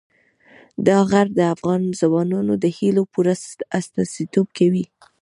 [0.87, 3.35] دا غر د افغان ځوانانو د هیلو پوره
[3.77, 4.85] استازیتوب کوي.